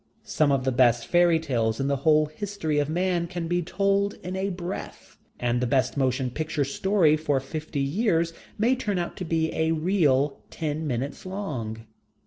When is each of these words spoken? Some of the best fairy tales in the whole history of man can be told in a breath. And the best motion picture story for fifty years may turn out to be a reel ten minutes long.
Some 0.23 0.51
of 0.51 0.63
the 0.63 0.71
best 0.71 1.05
fairy 1.05 1.39
tales 1.39 1.79
in 1.79 1.85
the 1.87 1.97
whole 1.97 2.25
history 2.25 2.79
of 2.79 2.89
man 2.89 3.27
can 3.27 3.47
be 3.47 3.61
told 3.61 4.15
in 4.23 4.35
a 4.35 4.49
breath. 4.49 5.19
And 5.39 5.61
the 5.61 5.67
best 5.67 5.95
motion 5.95 6.31
picture 6.31 6.65
story 6.65 7.15
for 7.15 7.39
fifty 7.39 7.81
years 7.81 8.33
may 8.57 8.75
turn 8.75 8.97
out 8.97 9.15
to 9.17 9.25
be 9.25 9.53
a 9.53 9.73
reel 9.73 10.39
ten 10.49 10.87
minutes 10.87 11.23
long. 11.23 11.85